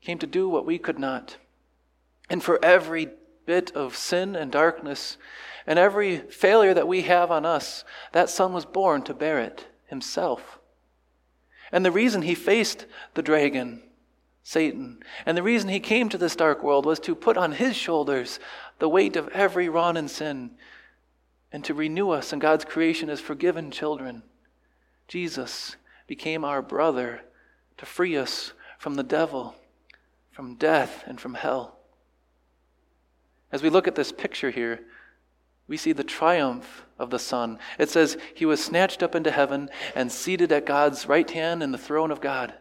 came 0.00 0.18
to 0.18 0.26
do 0.26 0.48
what 0.48 0.64
we 0.64 0.78
could 0.78 0.98
not. 0.98 1.36
And 2.30 2.42
for 2.42 2.64
every 2.64 3.10
bit 3.46 3.72
of 3.72 3.96
sin 3.96 4.34
and 4.36 4.50
darkness 4.50 5.16
and 5.66 5.78
every 5.78 6.18
failure 6.18 6.74
that 6.74 6.88
we 6.88 7.02
have 7.02 7.30
on 7.30 7.46
us, 7.46 7.84
that 8.12 8.28
Son 8.28 8.52
was 8.52 8.66
born 8.66 9.02
to 9.02 9.14
bear 9.14 9.38
it 9.38 9.66
himself. 9.86 10.58
And 11.72 11.84
the 11.84 11.90
reason 11.90 12.22
he 12.22 12.34
faced 12.34 12.86
the 13.14 13.22
dragon 13.22 13.82
Satan. 14.44 15.02
And 15.24 15.36
the 15.36 15.42
reason 15.42 15.70
he 15.70 15.80
came 15.80 16.10
to 16.10 16.18
this 16.18 16.36
dark 16.36 16.62
world 16.62 16.84
was 16.84 17.00
to 17.00 17.14
put 17.14 17.38
on 17.38 17.52
his 17.52 17.74
shoulders 17.74 18.38
the 18.78 18.90
weight 18.90 19.16
of 19.16 19.28
every 19.28 19.70
wrong 19.70 19.96
and 19.96 20.10
sin 20.10 20.50
and 21.50 21.64
to 21.64 21.72
renew 21.72 22.10
us 22.10 22.32
in 22.32 22.40
God's 22.40 22.66
creation 22.66 23.08
as 23.08 23.20
forgiven 23.20 23.70
children. 23.70 24.22
Jesus 25.08 25.76
became 26.06 26.44
our 26.44 26.60
brother 26.60 27.22
to 27.78 27.86
free 27.86 28.16
us 28.16 28.52
from 28.78 28.96
the 28.96 29.02
devil, 29.02 29.56
from 30.30 30.56
death, 30.56 31.04
and 31.06 31.18
from 31.18 31.34
hell. 31.34 31.78
As 33.54 33.62
we 33.62 33.70
look 33.70 33.86
at 33.86 33.94
this 33.94 34.10
picture 34.10 34.50
here, 34.50 34.80
we 35.68 35.76
see 35.76 35.92
the 35.92 36.02
triumph 36.02 36.84
of 36.98 37.10
the 37.10 37.20
Son. 37.20 37.60
It 37.78 37.88
says, 37.88 38.18
He 38.34 38.44
was 38.44 38.62
snatched 38.62 39.00
up 39.00 39.14
into 39.14 39.30
heaven 39.30 39.70
and 39.94 40.10
seated 40.10 40.50
at 40.50 40.66
God's 40.66 41.06
right 41.06 41.30
hand 41.30 41.62
in 41.62 41.70
the 41.70 41.78
throne 41.78 42.10
of 42.10 42.20
God. 42.20 42.54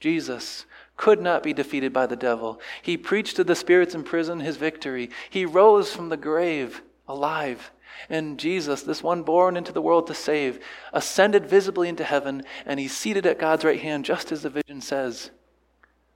Jesus 0.00 0.64
could 0.96 1.20
not 1.20 1.42
be 1.42 1.52
defeated 1.52 1.92
by 1.92 2.06
the 2.06 2.16
devil. 2.16 2.62
He 2.80 2.96
preached 2.96 3.36
to 3.36 3.44
the 3.44 3.54
spirits 3.54 3.94
in 3.94 4.02
prison 4.02 4.40
his 4.40 4.56
victory. 4.56 5.10
He 5.28 5.44
rose 5.44 5.92
from 5.92 6.08
the 6.08 6.16
grave 6.16 6.80
alive. 7.06 7.70
And 8.08 8.40
Jesus, 8.40 8.80
this 8.80 9.02
one 9.02 9.22
born 9.22 9.54
into 9.54 9.70
the 9.70 9.82
world 9.82 10.06
to 10.06 10.14
save, 10.14 10.60
ascended 10.94 11.44
visibly 11.44 11.90
into 11.90 12.04
heaven, 12.04 12.44
and 12.64 12.80
he's 12.80 12.96
seated 12.96 13.26
at 13.26 13.38
God's 13.38 13.66
right 13.66 13.82
hand, 13.82 14.06
just 14.06 14.32
as 14.32 14.44
the 14.44 14.48
vision 14.48 14.80
says. 14.80 15.30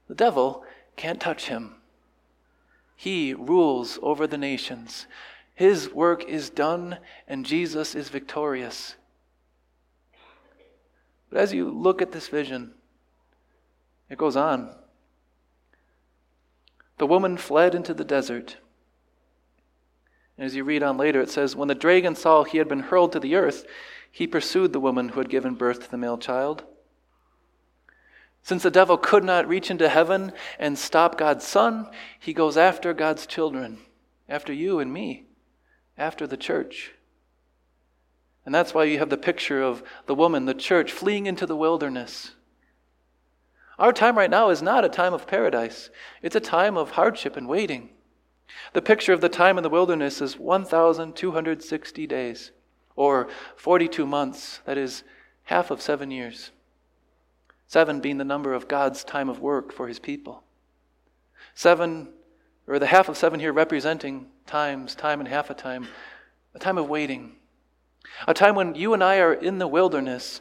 The 0.09 0.15
devil 0.15 0.65
can't 0.97 1.21
touch 1.21 1.49
him. 1.49 1.75
He 2.97 3.35
rules 3.35 3.99
over 4.03 4.27
the 4.27 4.39
nations. 4.39 5.07
His 5.55 5.91
work 5.91 6.25
is 6.25 6.51
done, 6.51 6.99
and 7.29 7.47
Jesus 7.47 7.95
is 7.95 8.09
victorious. 8.09 8.97
But 11.31 11.41
as 11.41 11.53
you 11.53 11.71
look 11.71 12.01
at 12.01 12.13
this 12.13 12.29
vision, 12.29 12.75
it 14.09 14.19
goes 14.19 14.37
on. 14.37 14.75
The 16.99 17.07
woman 17.07 17.37
fled 17.37 17.75
into 17.75 17.95
the 17.95 18.05
desert. 18.05 18.57
And 20.37 20.47
as 20.47 20.55
you 20.55 20.65
read 20.65 20.83
on 20.83 20.97
later, 20.97 21.21
it 21.21 21.31
says, 21.31 21.57
When 21.57 21.69
the 21.69 21.75
dragon 21.75 22.15
saw 22.15 22.45
he 22.45 22.59
had 22.59 22.69
been 22.69 22.81
hurled 22.81 23.13
to 23.13 23.21
the 23.21 23.35
earth, 23.35 23.65
he 24.11 24.27
pursued 24.27 24.73
the 24.73 24.81
woman 24.81 25.11
who 25.11 25.21
had 25.21 25.29
given 25.29 25.55
birth 25.55 25.85
to 25.85 25.91
the 25.91 25.97
male 25.97 26.19
child. 26.19 26.65
Since 28.45 28.63
the 28.63 28.71
devil 28.71 28.97
could 28.97 29.25
not 29.25 29.49
reach 29.49 29.71
into 29.71 29.89
heaven 29.89 30.33
and 30.59 30.79
stop 30.79 31.19
God's 31.19 31.45
son, 31.45 31.91
he 32.21 32.33
goes 32.33 32.57
after 32.57 32.95
God's 32.95 33.27
children, 33.27 33.79
after 34.29 34.53
you 34.53 34.79
and 34.79 34.93
me, 34.93 35.25
after 35.99 36.27
the 36.27 36.37
church. 36.37 36.93
And 38.47 38.55
that's 38.55 38.73
why 38.73 38.85
you 38.85 38.99
have 39.01 39.11
the 39.11 39.17
picture 39.17 39.61
of 39.61 39.83
the 40.07 40.15
woman, 40.15 40.45
the 40.45 40.55
church, 40.55 40.93
fleeing 40.93 41.27
into 41.27 41.47
the 41.47 41.57
wilderness 41.57 42.37
our 43.79 43.93
time 43.93 44.17
right 44.17 44.31
now 44.31 44.51
is 44.51 44.63
not 44.63 44.85
a 44.85 44.89
time 44.89 45.15
of 45.15 45.27
paradise, 45.27 45.91
it's 46.23 46.37
a 46.37 46.41
time 46.41 46.77
of 46.77 46.93
hardship 46.93 47.37
and 47.37 47.49
waiting. 47.49 47.91
The 48.73 48.83
picture 48.83 49.13
of 49.13 49.21
the 49.21 49.29
time 49.29 49.57
in 49.57 49.63
the 49.63 49.71
wilderness 49.71 50.21
is 50.21 50.39
1,260 50.39 52.07
days, 52.07 52.53
or 52.95 53.29
42 53.57 54.07
months, 54.07 54.61
that 54.65 54.79
is, 54.79 55.03
half 55.45 55.71
of 55.71 55.83
seven 55.83 56.11
years. 56.11 56.51
Seven 57.67 58.01
being 58.01 58.19
the 58.19 58.25
number 58.25 58.53
of 58.53 58.69
God's 58.69 59.05
time 59.05 59.29
of 59.29 59.41
work 59.41 59.73
for 59.73 59.89
his 59.89 59.99
people. 59.99 60.43
Seven, 61.55 62.09
or 62.67 62.79
the 62.79 62.87
half 62.87 63.09
of 63.09 63.17
seven 63.17 63.41
here 63.41 63.53
representing 63.53 64.27
times, 64.47 64.95
time 64.95 65.21
and 65.21 65.29
half 65.29 65.51
a 65.51 65.55
time, 65.55 65.89
a 66.55 66.59
time 66.59 66.79
of 66.79 66.89
waiting. 66.89 67.37
A 68.29 68.35
time 68.35 68.55
when 68.55 68.75
you 68.75 68.95
and 68.95 69.03
I 69.03 69.19
are 69.19 69.33
in 69.33 69.59
the 69.59 69.67
wilderness 69.67 70.41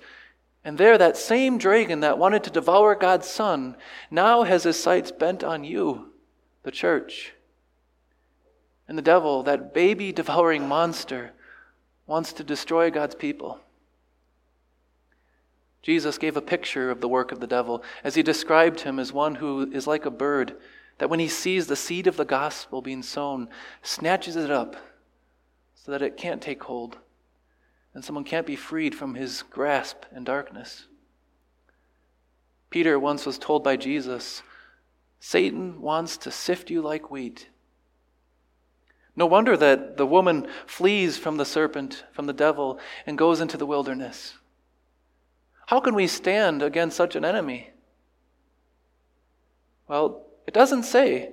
and 0.66 0.78
there, 0.78 0.98
that 0.98 1.18
same 1.18 1.58
dragon 1.58 2.00
that 2.02 2.18
wanted 2.18 2.44
to 2.46 2.50
devour 2.50 2.96
God's 2.96 3.28
Son 3.28 3.76
now 4.10 4.44
has 4.44 4.64
his 4.64 4.82
sights 4.82 5.12
bent 5.12 5.44
on 5.44 5.66
you, 5.66 6.14
the 6.64 6.72
church. 6.72 7.34
And 8.88 8.98
the 8.98 9.02
devil, 9.02 9.44
that 9.44 9.74
baby 9.74 10.14
devouring 10.14 10.68
monster, 10.68 11.34
wants 12.08 12.32
to 12.34 12.44
destroy 12.44 12.92
God's 12.92 13.16
people. 13.16 13.60
Jesus 15.84 16.18
gave 16.18 16.38
a 16.38 16.42
picture 16.42 16.90
of 16.90 17.02
the 17.02 17.10
work 17.10 17.32
of 17.32 17.42
the 17.42 17.48
devil 17.48 17.84
as 18.04 18.16
he 18.16 18.24
described 18.24 18.80
him 18.80 19.00
as 19.00 19.14
one 19.14 19.36
who 19.36 19.70
is 19.72 19.86
like 19.86 20.06
a 20.06 20.12
bird 20.12 20.56
that 20.98 21.10
when 21.10 21.20
he 21.20 21.28
sees 21.28 21.68
the 21.68 21.76
seed 21.76 22.08
of 22.08 22.18
the 22.18 22.26
gospel 22.26 22.82
being 22.82 23.04
sown, 23.04 23.50
snatches 23.82 24.38
it 24.38 24.50
up 24.50 24.78
so 25.76 25.92
that 25.92 26.02
it 26.02 26.18
can't 26.18 26.42
take 26.42 26.64
hold 26.64 26.98
and 27.94 28.04
someone 28.04 28.24
can't 28.24 28.48
be 28.48 28.56
freed 28.56 28.96
from 28.96 29.16
his 29.16 29.44
grasp 29.44 30.06
and 30.12 30.26
darkness. 30.26 30.88
Peter 32.70 32.98
once 32.98 33.26
was 33.26 33.38
told 33.38 33.64
by 33.64 33.76
Jesus, 33.76 34.42
Satan 35.20 35.80
wants 35.82 36.18
to 36.18 36.32
sift 36.32 36.72
you 36.72 36.82
like 36.82 37.12
wheat. 37.12 37.50
No 39.16 39.28
wonder 39.28 39.56
that 39.56 39.98
the 39.98 40.08
woman 40.08 40.48
flees 40.66 41.18
from 41.18 41.38
the 41.38 41.46
serpent, 41.46 42.04
from 42.14 42.26
the 42.26 42.34
devil, 42.34 42.80
and 43.06 43.18
goes 43.18 43.42
into 43.42 43.58
the 43.58 43.66
wilderness. 43.66 44.34
How 45.68 45.80
can 45.80 45.96
we 45.96 46.08
stand 46.08 46.62
against 46.62 46.98
such 46.98 47.16
an 47.16 47.24
enemy? 47.24 47.72
Well, 49.88 50.26
it 50.48 50.54
doesn't 50.54 50.84
say 50.84 51.32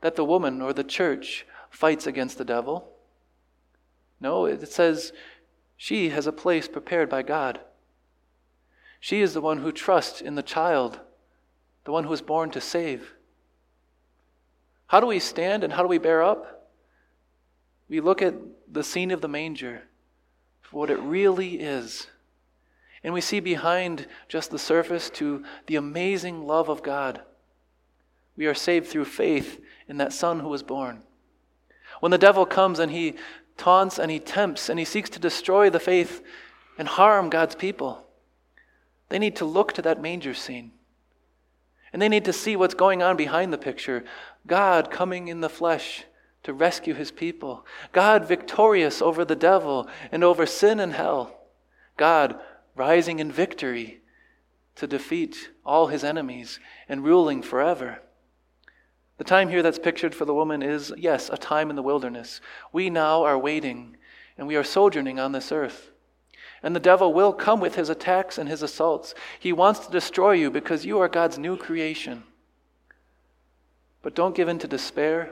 that 0.00 0.16
the 0.16 0.24
woman 0.24 0.60
or 0.62 0.72
the 0.72 0.84
church 0.84 1.46
fights 1.70 2.06
against 2.06 2.38
the 2.38 2.44
devil. 2.44 2.92
No, 4.20 4.46
it 4.46 4.66
says 4.68 5.12
She 5.76 6.10
has 6.10 6.26
a 6.26 6.32
place 6.32 6.68
prepared 6.68 7.08
by 7.08 7.22
God. 7.22 7.60
She 9.00 9.20
is 9.20 9.34
the 9.34 9.40
one 9.40 9.58
who 9.58 9.72
trusts 9.72 10.20
in 10.20 10.34
the 10.34 10.42
child, 10.42 11.00
the 11.84 11.92
one 11.92 12.04
who 12.04 12.10
was 12.10 12.22
born 12.22 12.50
to 12.50 12.60
save. 12.60 13.12
How 14.88 15.00
do 15.00 15.06
we 15.06 15.18
stand 15.18 15.64
and 15.64 15.72
how 15.72 15.82
do 15.82 15.88
we 15.88 15.98
bear 15.98 16.22
up? 16.22 16.70
We 17.88 18.00
look 18.00 18.22
at 18.22 18.34
the 18.70 18.84
scene 18.84 19.10
of 19.10 19.20
the 19.20 19.28
manger 19.28 19.82
for 20.62 20.78
what 20.78 20.90
it 20.90 20.98
really 20.98 21.60
is. 21.60 22.08
And 23.02 23.14
we 23.14 23.20
see 23.20 23.40
behind 23.40 24.06
just 24.28 24.50
the 24.50 24.58
surface 24.58 25.10
to 25.10 25.44
the 25.66 25.76
amazing 25.76 26.46
love 26.46 26.68
of 26.68 26.82
God. 26.82 27.20
We 28.36 28.46
are 28.46 28.54
saved 28.54 28.88
through 28.88 29.04
faith 29.06 29.60
in 29.88 29.96
that 29.98 30.12
Son 30.12 30.40
who 30.40 30.48
was 30.48 30.62
born. 30.62 31.02
When 32.00 32.10
the 32.10 32.18
devil 32.18 32.44
comes 32.44 32.78
and 32.78 32.92
he 32.92 33.14
taunts 33.56 33.98
and 33.98 34.10
he 34.10 34.18
tempts 34.18 34.68
and 34.68 34.78
he 34.78 34.84
seeks 34.84 35.10
to 35.10 35.18
destroy 35.18 35.70
the 35.70 35.80
faith 35.80 36.22
and 36.78 36.88
harm 36.88 37.30
God's 37.30 37.54
people, 37.54 38.06
they 39.08 39.18
need 39.18 39.36
to 39.36 39.44
look 39.44 39.72
to 39.74 39.82
that 39.82 40.02
manger 40.02 40.34
scene. 40.34 40.72
And 41.92 42.02
they 42.02 42.08
need 42.08 42.24
to 42.26 42.32
see 42.32 42.56
what's 42.56 42.74
going 42.74 43.02
on 43.02 43.16
behind 43.16 43.52
the 43.52 43.58
picture 43.58 44.04
God 44.46 44.90
coming 44.90 45.28
in 45.28 45.40
the 45.40 45.48
flesh 45.48 46.04
to 46.42 46.52
rescue 46.52 46.94
his 46.94 47.10
people, 47.10 47.66
God 47.92 48.28
victorious 48.28 49.02
over 49.02 49.24
the 49.24 49.34
devil 49.34 49.88
and 50.12 50.22
over 50.22 50.46
sin 50.46 50.78
and 50.78 50.92
hell, 50.92 51.40
God 51.96 52.38
rising 52.76 53.18
in 53.18 53.32
victory 53.32 54.00
to 54.76 54.86
defeat 54.86 55.50
all 55.64 55.88
his 55.88 56.04
enemies 56.04 56.60
and 56.88 57.04
ruling 57.04 57.42
forever. 57.42 58.00
The 59.18 59.24
time 59.24 59.48
here 59.48 59.62
that's 59.62 59.78
pictured 59.78 60.14
for 60.14 60.26
the 60.26 60.34
woman 60.34 60.62
is, 60.62 60.92
yes, 60.96 61.30
a 61.30 61.38
time 61.38 61.70
in 61.70 61.76
the 61.76 61.82
wilderness. 61.82 62.40
We 62.72 62.90
now 62.90 63.24
are 63.24 63.38
waiting 63.38 63.96
and 64.36 64.46
we 64.46 64.56
are 64.56 64.64
sojourning 64.64 65.18
on 65.18 65.32
this 65.32 65.50
earth. 65.50 65.90
And 66.62 66.76
the 66.76 66.80
devil 66.80 67.14
will 67.14 67.32
come 67.32 67.60
with 67.60 67.76
his 67.76 67.88
attacks 67.88 68.36
and 68.36 68.48
his 68.48 68.62
assaults. 68.62 69.14
He 69.40 69.52
wants 69.52 69.80
to 69.80 69.92
destroy 69.92 70.32
you 70.32 70.50
because 70.50 70.84
you 70.84 71.00
are 71.00 71.08
God's 71.08 71.38
new 71.38 71.56
creation. 71.56 72.24
But 74.02 74.14
don't 74.14 74.34
give 74.34 74.48
in 74.48 74.58
to 74.58 74.68
despair 74.68 75.30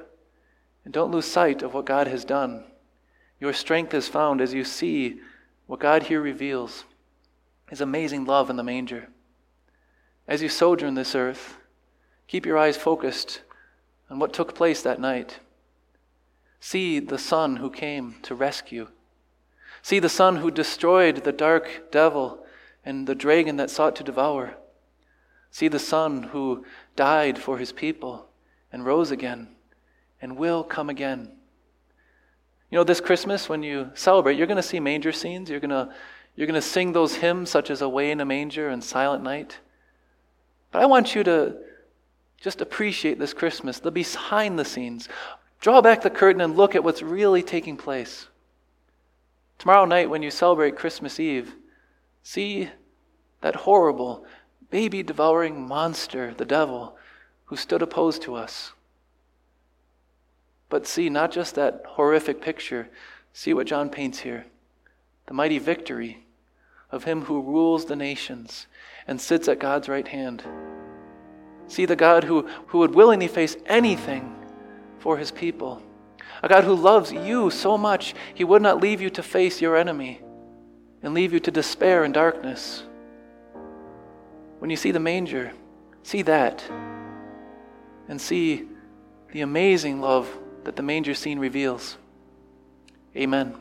and 0.84 0.94
don't 0.94 1.10
lose 1.10 1.26
sight 1.26 1.62
of 1.62 1.74
what 1.74 1.84
God 1.84 2.06
has 2.06 2.24
done. 2.24 2.64
Your 3.40 3.52
strength 3.52 3.92
is 3.92 4.08
found 4.08 4.40
as 4.40 4.54
you 4.54 4.64
see 4.64 5.20
what 5.66 5.80
God 5.80 6.04
here 6.04 6.20
reveals 6.20 6.84
his 7.68 7.80
amazing 7.80 8.24
love 8.24 8.50
in 8.50 8.56
the 8.56 8.62
manger. 8.62 9.08
As 10.26 10.42
you 10.42 10.48
sojourn 10.48 10.94
this 10.94 11.14
earth, 11.14 11.56
keep 12.26 12.46
your 12.46 12.58
eyes 12.58 12.76
focused 12.76 13.42
on 14.10 14.18
what 14.18 14.32
took 14.32 14.54
place 14.54 14.82
that 14.82 15.00
night. 15.00 15.40
See 16.60 16.98
the 16.98 17.18
Son 17.18 17.56
who 17.56 17.70
came 17.70 18.16
to 18.22 18.34
rescue. 18.34 18.88
See 19.82 19.98
the 19.98 20.08
Son 20.08 20.36
who 20.36 20.50
destroyed 20.50 21.24
the 21.24 21.32
dark 21.32 21.90
devil 21.90 22.44
and 22.84 23.06
the 23.06 23.14
dragon 23.14 23.56
that 23.56 23.70
sought 23.70 23.96
to 23.96 24.04
devour. 24.04 24.54
See 25.50 25.68
the 25.68 25.78
Son 25.78 26.24
who 26.24 26.64
died 26.96 27.38
for 27.38 27.58
his 27.58 27.70
people 27.70 28.28
and 28.72 28.84
rose 28.84 29.10
again 29.10 29.48
and 30.20 30.36
will 30.36 30.64
come 30.64 30.88
again. 30.88 31.32
You 32.70 32.78
know, 32.78 32.84
this 32.84 33.00
Christmas, 33.00 33.48
when 33.48 33.62
you 33.62 33.90
celebrate, 33.94 34.36
you're 34.36 34.46
going 34.46 34.56
to 34.56 34.62
see 34.62 34.80
manger 34.80 35.12
scenes. 35.12 35.50
You're 35.50 35.60
going 35.60 35.70
to, 35.70 35.94
you're 36.36 36.46
going 36.46 36.60
to 36.60 36.66
sing 36.66 36.92
those 36.92 37.16
hymns 37.16 37.50
such 37.50 37.70
as 37.70 37.80
Away 37.80 38.10
in 38.10 38.20
a 38.20 38.24
Manger 38.24 38.68
and 38.68 38.82
Silent 38.82 39.22
Night. 39.22 39.58
But 40.72 40.82
I 40.82 40.86
want 40.86 41.14
you 41.14 41.22
to 41.24 41.56
just 42.40 42.60
appreciate 42.60 43.18
this 43.18 43.32
Christmas, 43.32 43.78
the 43.78 43.90
behind 43.90 44.58
the 44.58 44.64
scenes. 44.64 45.08
Draw 45.60 45.80
back 45.80 46.02
the 46.02 46.10
curtain 46.10 46.40
and 46.40 46.56
look 46.56 46.74
at 46.74 46.82
what's 46.82 47.02
really 47.02 47.42
taking 47.42 47.76
place. 47.76 48.26
Tomorrow 49.58 49.84
night, 49.84 50.10
when 50.10 50.22
you 50.22 50.30
celebrate 50.30 50.76
Christmas 50.76 51.20
Eve, 51.20 51.54
see 52.22 52.70
that 53.40 53.54
horrible, 53.54 54.26
baby 54.70 55.02
devouring 55.02 55.66
monster, 55.66 56.34
the 56.34 56.44
devil, 56.44 56.96
who 57.46 57.56
stood 57.56 57.80
opposed 57.80 58.22
to 58.22 58.34
us. 58.34 58.72
But 60.68 60.86
see 60.86 61.08
not 61.08 61.30
just 61.30 61.54
that 61.54 61.82
horrific 61.86 62.40
picture, 62.40 62.88
see 63.32 63.54
what 63.54 63.68
John 63.68 63.88
paints 63.88 64.18
here 64.18 64.46
the 65.26 65.34
mighty 65.34 65.58
victory 65.58 66.23
of 66.90 67.04
him 67.04 67.22
who 67.22 67.40
rules 67.42 67.86
the 67.86 67.96
nations 67.96 68.66
and 69.06 69.20
sits 69.20 69.48
at 69.48 69.58
God's 69.58 69.88
right 69.88 70.06
hand. 70.06 70.42
See 71.66 71.86
the 71.86 71.96
God 71.96 72.24
who, 72.24 72.48
who 72.68 72.78
would 72.78 72.94
willingly 72.94 73.28
face 73.28 73.56
anything 73.66 74.34
for 74.98 75.16
his 75.16 75.30
people. 75.30 75.82
A 76.42 76.48
God 76.48 76.64
who 76.64 76.74
loves 76.74 77.12
you 77.12 77.50
so 77.50 77.78
much, 77.78 78.14
he 78.34 78.44
would 78.44 78.62
not 78.62 78.80
leave 78.80 79.00
you 79.00 79.10
to 79.10 79.22
face 79.22 79.60
your 79.60 79.76
enemy 79.76 80.20
and 81.02 81.14
leave 81.14 81.32
you 81.32 81.40
to 81.40 81.50
despair 81.50 82.04
and 82.04 82.12
darkness. 82.12 82.82
When 84.58 84.70
you 84.70 84.76
see 84.76 84.90
the 84.90 85.00
manger, 85.00 85.52
see 86.02 86.22
that 86.22 86.64
and 88.08 88.20
see 88.20 88.68
the 89.32 89.40
amazing 89.40 90.00
love 90.00 90.28
that 90.64 90.76
the 90.76 90.82
manger 90.82 91.14
scene 91.14 91.38
reveals. 91.38 91.96
Amen. 93.16 93.54